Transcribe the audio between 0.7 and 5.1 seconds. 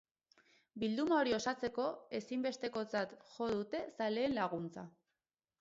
Bilduma hori osatzeko, ezinbestekotzat jo dute zaleen laguntza.